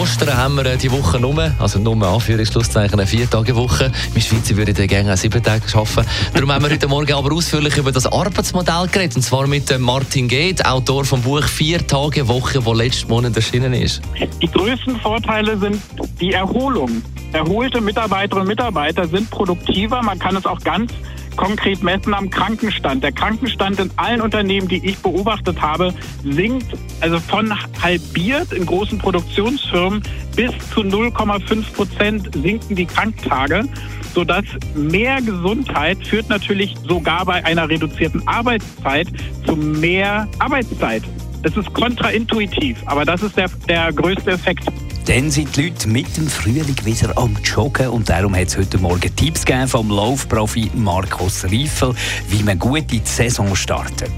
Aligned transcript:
Ostern 0.00 0.34
haben 0.34 0.54
wir 0.54 0.64
äh, 0.64 0.78
die 0.78 0.90
Woche 0.90 1.20
nur, 1.20 1.52
also 1.58 1.78
nur 1.78 1.94
Anführungszeichen, 2.06 2.98
eine 2.98 3.06
Vier-Tage-Woche. 3.06 3.92
Wir 4.14 4.22
Schweizer 4.22 4.56
würden 4.56 4.86
gerne 4.86 5.14
sieben 5.14 5.42
Tage 5.42 5.62
arbeiten. 5.74 6.08
Darum 6.32 6.52
haben 6.52 6.64
wir 6.64 6.70
heute 6.70 6.88
Morgen 6.88 7.12
aber 7.12 7.34
ausführlich 7.34 7.76
über 7.76 7.92
das 7.92 8.06
Arbeitsmodell 8.06 8.86
geredet, 8.90 9.16
und 9.16 9.22
zwar 9.22 9.46
mit 9.46 9.78
Martin 9.78 10.26
Geht, 10.26 10.64
Autor 10.64 11.04
vom 11.04 11.20
Buch 11.20 11.44
Vier-Tage-Woche, 11.44 12.60
das 12.60 12.76
letzten 12.78 13.08
Monat 13.10 13.36
erschienen 13.36 13.74
ist. 13.74 14.00
Die 14.40 14.50
größten 14.50 14.98
Vorteile 15.00 15.58
sind 15.58 15.82
die 16.18 16.32
Erholung. 16.32 17.02
Erholte 17.34 17.82
Mitarbeiterinnen 17.82 18.40
und 18.40 18.48
Mitarbeiter 18.48 19.06
sind 19.06 19.30
produktiver. 19.30 20.02
Man 20.02 20.18
kann 20.18 20.34
es 20.34 20.46
auch 20.46 20.60
ganz 20.60 20.92
konkret 21.40 21.82
messen 21.82 22.12
am 22.12 22.28
Krankenstand. 22.28 23.02
Der 23.02 23.12
Krankenstand 23.12 23.80
in 23.80 23.90
allen 23.96 24.20
Unternehmen, 24.20 24.68
die 24.68 24.84
ich 24.84 24.98
beobachtet 24.98 25.60
habe, 25.60 25.94
sinkt 26.22 26.66
also 27.00 27.18
von 27.18 27.50
halbiert 27.82 28.52
in 28.52 28.66
großen 28.66 28.98
Produktionsfirmen 28.98 30.02
bis 30.36 30.52
zu 30.72 30.82
0,5 30.82 31.72
Prozent 31.72 32.30
sinken 32.34 32.76
die 32.76 32.84
Kranktage 32.86 33.64
sodass 34.12 34.44
mehr 34.74 35.22
Gesundheit 35.22 36.04
führt 36.04 36.28
natürlich 36.28 36.74
sogar 36.88 37.24
bei 37.24 37.44
einer 37.44 37.68
reduzierten 37.68 38.26
Arbeitszeit 38.26 39.06
zu 39.46 39.54
mehr 39.54 40.26
Arbeitszeit. 40.40 41.04
Das 41.44 41.56
ist 41.56 41.72
kontraintuitiv, 41.72 42.76
aber 42.86 43.04
das 43.04 43.22
ist 43.22 43.36
der, 43.36 43.48
der 43.68 43.92
größte 43.92 44.32
Effekt. 44.32 44.64
Dann 45.06 45.30
sind 45.30 45.56
die 45.56 45.62
Leute 45.62 45.88
mit 45.88 46.16
dem 46.16 46.28
Frühling 46.28 46.76
wieder 46.84 47.16
am 47.16 47.36
Joggen 47.42 47.88
und 47.88 48.08
darum 48.08 48.36
hat 48.36 48.48
es 48.48 48.58
heute 48.58 48.78
Morgen 48.78 49.14
Tipps 49.16 49.44
gegeben 49.44 49.66
vom 49.66 49.90
Laufprofi 49.90 50.70
Markus 50.74 51.44
Rieffel, 51.50 51.94
wie 52.28 52.42
man 52.42 52.58
gut 52.58 52.92
in 52.92 53.00
die 53.00 53.00
Saison 53.04 53.56
startet. 53.56 54.12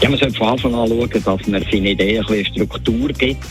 Ja, 0.00 0.08
man 0.08 0.18
sollte 0.18 0.38
von 0.38 0.48
Anfang 0.48 0.74
an 0.74 0.88
schauen, 0.88 1.10
dass 1.10 1.46
man 1.48 1.64
seine 1.70 1.90
Idee 1.90 2.20
ein 2.20 2.26
bisschen 2.26 2.46
Struktur 2.54 3.08
gibt. 3.08 3.44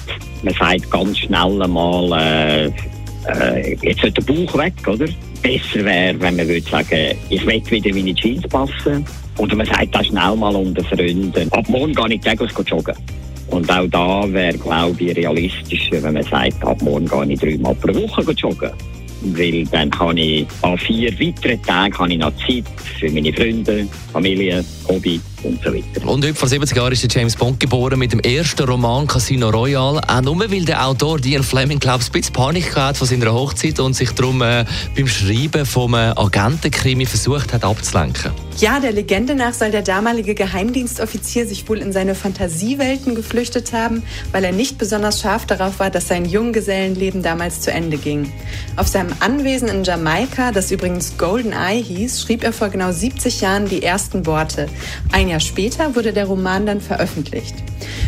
Man 0.43 0.53
sagt 0.53 0.89
ganz 0.89 1.17
schnell 1.19 1.61
einmal, 1.61 2.11
äh, 2.13 2.65
äh, 2.67 3.77
jetzt 3.81 4.01
sollte 4.01 4.21
der 4.21 4.33
Bauch 4.33 4.57
weg, 4.57 4.73
oder? 4.87 5.07
Besser 5.41 5.85
wäre, 5.85 6.19
wenn 6.19 6.37
man 6.37 6.47
würde 6.47 6.69
sagen, 6.69 7.17
ich 7.29 7.45
will 7.45 7.61
wieder 7.69 7.93
meine 7.93 8.15
Jeans 8.15 8.47
passen. 8.47 9.05
Oder 9.37 9.55
man 9.55 9.67
sagt 9.67 9.93
das 9.93 10.07
schnell 10.07 10.35
mal 10.35 10.55
unter 10.55 10.83
Freunden. 10.85 11.51
Ab 11.51 11.69
morgen 11.69 11.93
gehe 11.93 12.15
ich 12.15 12.21
täglich 12.21 12.51
joggen. 12.65 12.95
Und 13.49 13.71
auch 13.71 13.87
da 13.87 14.33
wäre, 14.33 14.57
glaube 14.57 14.95
ich, 15.03 15.15
realistischer, 15.15 16.03
wenn 16.03 16.13
man 16.13 16.23
sagt, 16.23 16.63
ab 16.63 16.81
morgen 16.81 17.07
gehe 17.07 17.33
ich 17.33 17.39
dreimal 17.39 17.75
pro 17.75 17.93
Woche 17.93 18.31
joggen. 18.33 18.71
Weil 19.21 19.63
dann 19.65 19.89
kann 19.89 20.17
ich 20.17 20.45
an 20.61 20.77
vier 20.77 21.11
weiteren 21.19 21.61
Tagen 21.63 22.19
noch 22.19 22.33
Zeit 22.45 22.65
für 22.99 23.09
meine 23.09 23.33
Freunde, 23.33 23.87
Familie, 24.13 24.63
Hobby 24.87 25.19
und 25.43 25.63
so 25.63 25.73
weiter. 25.73 26.07
Und 26.07 26.23
heute 26.23 26.35
vor 26.35 26.47
70 26.47 26.75
Jahren 26.75 26.91
ist 26.91 27.13
James 27.13 27.35
Bond 27.35 27.59
geboren 27.59 27.99
mit 27.99 28.11
dem 28.11 28.19
ersten 28.19 28.67
Roman 28.67 29.07
Casino 29.07 29.49
Royale. 29.49 30.01
Auch 30.07 30.21
nur, 30.21 30.39
weil 30.39 30.65
der 30.65 30.85
Autor 30.85 31.23
Ian 31.23 31.43
Fleming, 31.43 31.79
glaube 31.79 32.01
ich, 32.01 32.09
ein 32.09 32.11
bisschen 32.11 32.33
Panik 32.33 32.75
hat 32.75 32.97
von 32.97 33.07
seiner 33.07 33.33
Hochzeit 33.33 33.79
und 33.79 33.95
sich 33.95 34.11
darum 34.11 34.41
äh, 34.41 34.65
beim 34.95 35.07
Schreiben 35.07 35.65
vom 35.65 35.93
äh, 35.93 36.13
Agentenkrimi 36.15 37.05
versucht 37.05 37.53
hat 37.53 37.63
abzulenken. 37.63 38.31
Ja, 38.59 38.79
der 38.79 38.91
Legende 38.91 39.35
nach 39.35 39.53
soll 39.53 39.69
der 39.69 39.83
damalige 39.83 40.33
Geheimdienstoffizier 40.33 41.45
sich 41.45 41.69
wohl 41.69 41.77
in 41.77 41.93
seine 41.93 42.15
Fantasiewelten 42.15 43.13
geflüchtet 43.13 43.71
haben, 43.71 44.01
weil 44.31 44.43
er 44.43 44.51
nicht 44.51 44.79
besonders 44.79 45.21
scharf 45.21 45.45
darauf 45.45 45.79
war, 45.79 45.91
dass 45.91 46.07
sein 46.07 46.25
Junggesellenleben 46.25 47.21
damals 47.21 47.61
zu 47.61 47.71
Ende 47.71 47.97
ging. 47.97 48.31
Auf 48.75 48.87
seinem 48.87 49.13
Anwesen 49.19 49.67
in 49.67 49.83
Jamaika, 49.83 50.51
das 50.51 50.71
übrigens 50.71 51.19
Golden 51.19 51.53
Eye 51.53 51.83
hieß, 51.83 52.23
schrieb 52.23 52.43
er 52.43 52.51
vor 52.51 52.69
genau 52.69 52.91
70 52.91 53.41
Jahren 53.41 53.69
die 53.69 53.83
ersten 53.83 54.25
Worte. 54.25 54.67
Ein 55.27 55.31
Jahr 55.31 55.39
später 55.41 55.93
wurde 55.97 56.13
der 56.13 56.23
Roman 56.23 56.65
dann 56.65 56.79
veröffentlicht. 56.79 57.53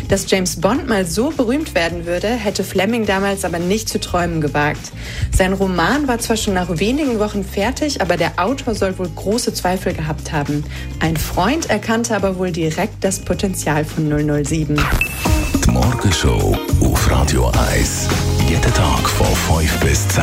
Dass 0.08 0.30
James 0.30 0.58
Bond 0.58 0.88
mal 0.88 1.04
so 1.04 1.28
berühmt 1.28 1.74
werden 1.74 2.06
würde, 2.06 2.28
hätte 2.28 2.64
Fleming 2.64 3.04
damals 3.04 3.44
aber 3.44 3.58
nicht 3.58 3.90
zu 3.90 4.00
träumen 4.00 4.40
gewagt. 4.40 4.80
Sein 5.30 5.52
Roman 5.52 6.08
war 6.08 6.18
zwar 6.18 6.38
schon 6.38 6.54
nach 6.54 6.78
wenigen 6.78 7.18
Wochen 7.18 7.44
fertig, 7.44 8.00
aber 8.00 8.16
der 8.16 8.42
Autor 8.42 8.74
soll 8.74 8.98
wohl 8.98 9.10
große 9.14 9.52
Zweifel 9.52 9.92
gehabt 9.92 10.32
haben. 10.32 10.64
Ein 11.00 11.18
Freund 11.18 11.68
erkannte 11.68 12.16
aber 12.16 12.38
wohl 12.38 12.52
direkt 12.52 13.04
das 13.04 13.18
Potenzial 13.18 13.84
von 13.84 14.08
007. 14.08 14.80
Die 15.62 15.70
Morgenshow 15.70 16.56
auf 16.80 17.10
Radio 17.10 17.52
1. 17.70 18.08
Jeden 18.48 18.62
Tag 18.72 19.06
von 19.10 19.58
5 19.58 19.80
bis 19.80 20.08
10. 20.08 20.22